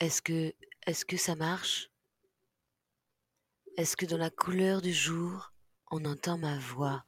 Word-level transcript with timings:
Est-ce 0.00 0.22
que, 0.22 0.54
est-ce 0.86 1.04
que 1.04 1.16
ça 1.16 1.34
marche? 1.34 1.90
Est-ce 3.76 3.96
que 3.96 4.06
dans 4.06 4.18
la 4.18 4.30
couleur 4.30 4.80
du 4.80 4.92
jour, 4.92 5.52
on 5.90 6.04
entend 6.04 6.38
ma 6.38 6.58
voix? 6.58 7.04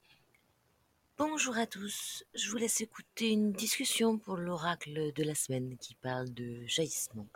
Bonjour 1.19 1.57
à 1.59 1.67
tous, 1.67 2.25
je 2.35 2.51
vous 2.51 2.57
laisse 2.57 2.81
écouter 2.81 3.29
une 3.31 3.53
discussion 3.53 4.19
pour 4.19 4.37
l'oracle 4.39 5.13
de 5.13 5.23
la 5.23 5.35
semaine 5.35 5.77
qui 5.77 5.95
parle 5.95 6.33
de 6.33 6.65
jaillissement. 6.67 7.29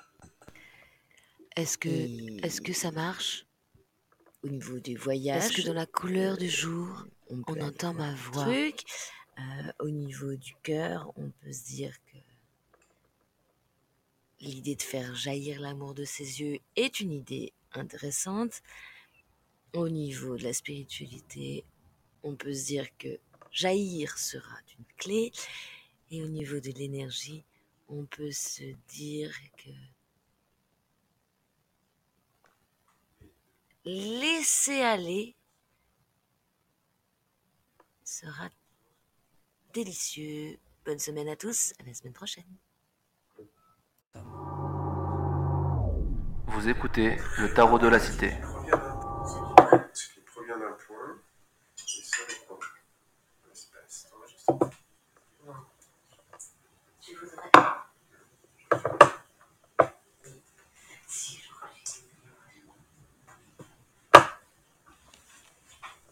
Est-ce 1.56 1.76
que, 1.76 1.88
Et 1.88 2.36
est-ce 2.42 2.60
que 2.60 2.72
ça 2.72 2.90
marche? 2.90 3.46
au 4.42 4.48
niveau 4.48 4.78
du 4.78 4.96
voyage, 4.96 5.42
Est-ce 5.44 5.62
que 5.62 5.66
dans 5.66 5.72
la 5.74 5.86
couleur 5.86 6.36
du 6.36 6.50
jour, 6.50 7.06
on, 7.30 7.42
on 7.46 7.60
entend 7.62 7.94
ma 7.94 8.14
voix? 8.14 8.44
truc. 8.44 8.82
Euh, 9.38 9.72
au 9.80 9.90
niveau 9.90 10.34
du 10.36 10.54
cœur, 10.62 11.12
on 11.16 11.30
peut 11.30 11.52
se 11.52 11.64
dire 11.64 11.94
l'idée 14.40 14.76
de 14.76 14.82
faire 14.82 15.14
jaillir 15.14 15.60
l'amour 15.60 15.94
de 15.94 16.04
ses 16.04 16.40
yeux 16.40 16.58
est 16.76 17.00
une 17.00 17.12
idée 17.12 17.52
intéressante. 17.72 18.62
Au 19.72 19.88
niveau 19.88 20.36
de 20.36 20.44
la 20.44 20.52
spiritualité, 20.52 21.64
on 22.22 22.36
peut 22.36 22.54
se 22.54 22.66
dire 22.66 22.86
que 22.96 23.18
jaillir 23.50 24.18
sera 24.18 24.56
une 24.78 24.84
clé. 24.96 25.32
Et 26.10 26.22
au 26.22 26.28
niveau 26.28 26.60
de 26.60 26.70
l'énergie, 26.70 27.44
on 27.88 28.04
peut 28.06 28.32
se 28.32 28.64
dire 28.88 29.34
que 29.56 29.70
laisser 33.84 34.80
aller 34.80 35.34
sera 38.04 38.48
délicieux. 39.72 40.58
Bonne 40.84 40.98
semaine 40.98 41.28
à 41.28 41.36
tous, 41.36 41.72
à 41.80 41.84
la 41.84 41.94
semaine 41.94 42.12
prochaine. 42.12 42.44
Vous 46.46 46.68
écoutez 46.68 47.16
le 47.38 47.52
tarot 47.52 47.78
de 47.78 47.88
la 47.88 47.98
cité. 47.98 48.32
Ce 49.92 50.14
qui 50.14 50.20
provient 50.20 50.56
d'un 50.56 50.76
point 50.86 51.18
et 51.76 52.02
sur 52.02 52.24
le 52.28 52.46
point. 52.46 52.58
L'espace. 53.48 54.06
T'enregistres 54.10 54.70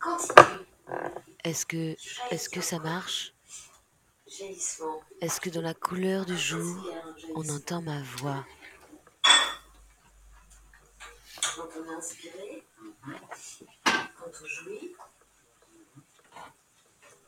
Continue. 0.01 0.67
Est-ce 1.45 1.67
que, 1.67 1.97
est-ce 2.31 2.49
que 2.49 2.61
ça 2.61 2.79
marche? 2.79 3.32
Est-ce 5.21 5.41
que 5.41 5.51
dans 5.51 5.61
la 5.61 5.75
couleur 5.75 6.25
du 6.25 6.37
jour, 6.39 6.89
on 7.35 7.47
entend 7.51 7.83
ma 7.83 8.01
voix 8.03 8.47
Quand 11.55 11.69
on 11.79 11.93
est 11.93 11.95
inspiré, 11.95 12.65
quand 13.85 14.31
on 14.43 14.47
jouit, 14.47 14.97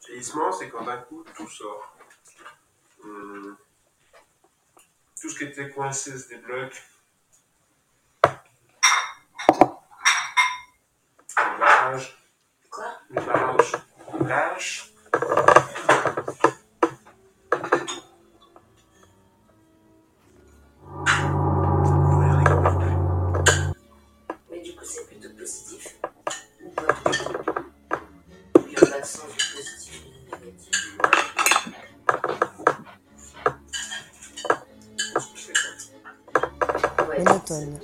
Jaillissement, 0.06 0.52
c'est 0.52 0.68
quand 0.68 0.84
d'un 0.84 0.98
coup 0.98 1.24
tout 1.34 1.48
sort. 1.48 1.96
Hum. 3.02 3.56
Tout 5.20 5.28
ce 5.30 5.38
qui 5.38 5.44
était 5.44 5.70
coincé 5.70 6.18
se 6.18 6.28
débloque. 6.28 6.82
Du 28.94 29.00
positif 29.00 30.04
et 30.06 30.10
du 30.10 30.24
négatif. 30.24 30.98
Ouais, 37.08 37.18
Monotone. 37.18 37.80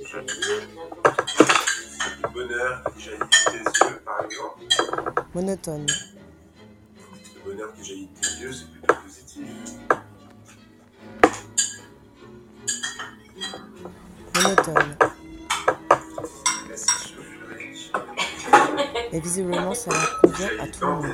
Le 2.23 2.29
bonheur 2.29 2.83
qui 2.95 3.01
jaillit 3.03 3.19
de 3.19 3.25
tes 3.51 3.57
yeux, 3.57 3.99
par 4.05 4.23
exemple. 4.23 4.63
monotone, 5.35 5.85
Le 7.35 7.51
bonheur 7.51 7.73
qui 7.73 7.83
jaillit 7.83 8.07
de 8.07 8.19
tes 8.21 8.41
yeux, 8.41 8.53
c'est 8.53 8.71
plutôt 8.71 8.95
positif. 9.03 9.45
monotone. 14.35 14.95
Et 19.13 19.19
visiblement, 19.19 19.73
ça 19.73 19.91
convient 20.21 20.47
à 20.59 20.67
tout 20.67 20.85
le 20.85 20.87
monde. 20.87 21.05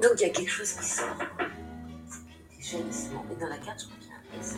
Donc 0.00 0.12
il 0.16 0.22
y 0.22 0.24
a 0.24 0.30
quelque 0.30 0.48
chose 0.48 0.72
qui 0.74 0.84
sort. 0.84 1.06
Et 2.74 3.40
dans 3.40 3.48
la 3.48 3.58
carte, 3.58 3.80
je 3.80 3.86
crois 3.86 3.96
qu'il 4.00 4.08
y 4.08 4.12
a 4.12 4.16
un 4.16 4.40
S. 4.40 4.56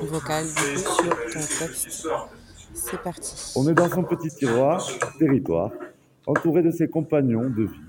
Du 0.00 0.06
coup, 0.06 0.20
sur 0.20 1.10
ton 1.10 1.40
texte. 1.40 2.08
C'est 2.72 3.02
parti. 3.02 3.52
On 3.56 3.68
est 3.68 3.74
dans 3.74 3.88
son 3.88 4.04
petit 4.04 4.28
tiroir, 4.28 4.86
territoire, 5.18 5.70
entouré 6.26 6.62
de 6.62 6.70
ses 6.70 6.88
compagnons 6.88 7.50
de 7.50 7.64
vie. 7.64 7.80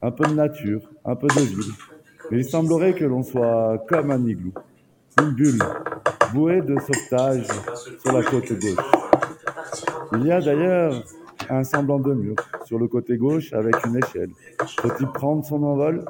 Un 0.00 0.12
peu 0.12 0.24
de 0.26 0.34
nature, 0.34 0.82
un 1.04 1.16
peu 1.16 1.26
de 1.26 1.40
ville. 1.40 1.72
Mais 2.30 2.38
il 2.38 2.44
semblerait 2.44 2.94
que 2.94 3.04
l'on 3.04 3.22
soit 3.24 3.84
comme 3.88 4.12
un 4.12 4.24
igloo, 4.24 4.52
une 5.20 5.30
bulle, 5.32 5.58
bouée 6.32 6.60
de 6.60 6.78
sauvetage 6.78 7.48
sur 8.00 8.12
la 8.12 8.22
côte 8.22 8.52
gauche. 8.52 8.84
Il 10.12 10.26
y 10.26 10.30
a 10.30 10.40
d'ailleurs 10.40 11.02
un 11.48 11.64
semblant 11.64 11.98
de 11.98 12.14
mur 12.14 12.36
sur 12.64 12.78
le 12.78 12.86
côté 12.86 13.16
gauche 13.16 13.52
avec 13.52 13.74
une 13.84 13.96
échelle. 13.96 14.30
Faut-il 14.80 15.08
prendre 15.08 15.44
son 15.44 15.62
envol? 15.64 16.04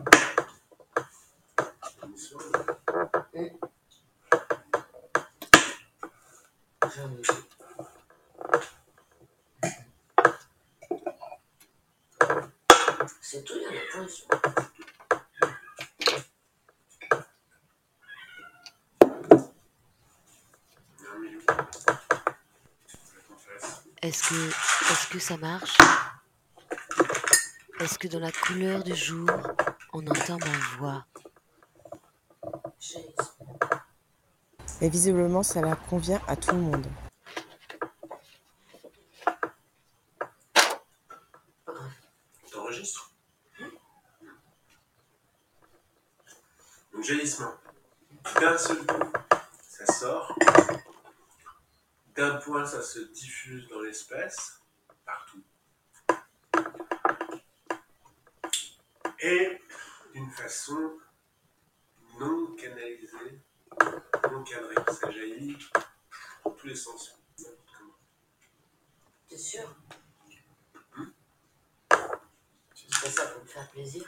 C'est 13.23 13.45
tout. 13.45 13.55
Est-ce 24.03 24.29
que, 24.29 24.49
est-ce 24.49 25.09
que 25.11 25.19
ça 25.21 25.37
marche? 25.37 25.79
Est-ce 27.79 27.99
que 27.99 28.09
dans 28.09 28.19
la 28.19 28.33
couleur 28.33 28.83
du 28.83 28.97
jour, 28.97 29.31
on 29.93 30.05
entend 30.09 30.39
ma 30.39 30.77
voix 30.79 31.07
Jaillissement. 32.81 33.59
Et 34.83 34.89
visiblement, 34.89 35.43
ça 35.43 35.61
la 35.61 35.77
convient 35.77 36.23
à 36.27 36.37
tout 36.37 36.55
le 36.55 36.63
monde. 36.63 36.87
T'enregistres 42.51 43.13
Donc 46.95 47.05
jaillissement. 47.05 47.53
D'un 48.41 48.57
seul 48.57 48.79
coup, 48.87 49.13
ça 49.69 49.87
sort. 49.87 50.35
D'un 52.15 52.37
point, 52.37 52.65
ça 52.65 52.83
se 52.83 53.01
diffuse 53.01 53.69
dans 53.69 53.81
l'espace, 53.83 54.63
partout. 55.05 55.43
Et 59.21 59.61
d'une 60.15 60.31
façon 60.31 60.99
non 62.19 62.57
canalisée, 62.57 63.43
non 64.31 64.43
cadrée. 64.45 64.75
Ça 64.89 65.11
jaillit 65.11 65.57
dans 66.45 66.51
tous 66.51 66.67
les 66.67 66.75
sens. 66.75 67.19
n'importe 67.39 67.59
comment. 67.79 67.95
T'es 69.29 69.39
sûr? 69.39 69.75
Tu 72.75 72.87
fais 72.93 73.11
ça 73.11 73.27
pour 73.27 73.43
me 73.43 73.49
faire 73.49 73.69
plaisir? 73.71 74.05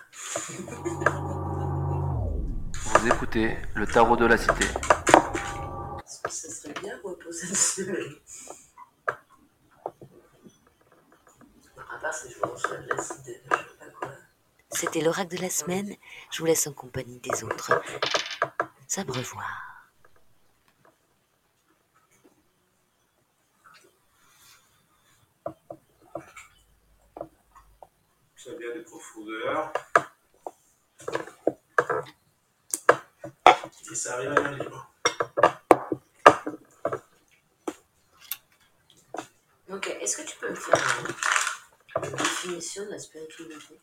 Vous 2.75 3.07
écoutez 3.07 3.57
le 3.75 3.87
tarot 3.87 4.17
de 4.17 4.27
la 4.27 4.37
cité. 4.37 4.65
Est-ce 4.65 6.21
que 6.23 6.31
ça 6.31 6.51
serait 6.51 6.75
bien 6.81 6.97
de 6.99 7.03
reposer 7.03 7.47
le 7.49 7.55
soleil 7.55 8.23
C'était 14.71 15.01
l'oracle 15.01 15.37
de 15.37 15.43
la 15.43 15.51
semaine. 15.51 15.95
Je 16.31 16.39
vous 16.41 16.47
laisse 16.47 16.67
en 16.67 16.73
compagnie 16.73 17.21
des 17.21 17.45
autres. 17.45 17.81
S'abreuvoir. 18.89 19.72
Ça 28.45 28.51
vient 28.59 28.75
des 28.75 28.83
profondeurs. 28.83 29.73
Et 33.89 33.95
ça 33.95 34.15
arrive 34.15 34.31
à 34.31 34.35
l'air 34.35 34.53
libre. 34.53 34.93
Ok, 39.71 39.97
est-ce 40.01 40.17
que 40.17 40.27
tu 40.27 40.37
peux 40.39 40.51
me 40.51 40.57
faire 40.57 40.75
une 42.03 42.17
définition 42.17 42.85
de 42.85 42.91
la 42.91 42.99
spiritualité? 42.99 43.79